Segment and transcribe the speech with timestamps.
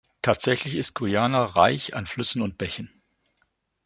[0.23, 2.89] Tatsächlich ist Guyana reich an Flüssen und Bächen.